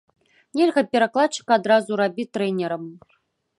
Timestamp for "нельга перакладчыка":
0.59-1.51